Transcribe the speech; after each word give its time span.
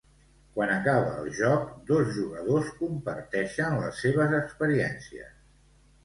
Quan 0.53 0.71
acaba 0.75 1.09
el 1.23 1.27
joc 1.39 1.67
dos 1.89 2.07
jugadors 2.15 2.71
comparteixen 2.79 3.77
les 3.81 3.99
seves 4.05 4.33
experiències. 4.39 5.37